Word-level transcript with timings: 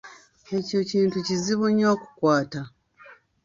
Ekyo 0.55 0.75
ekintu 0.83 1.17
kizibu 1.27 1.65
nnyo 1.69 1.87
okukwata. 1.95 2.61